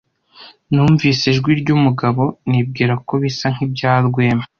[0.73, 4.45] Numvise ijwi ryumugabo nibwira ko bisa nkibya Rwema.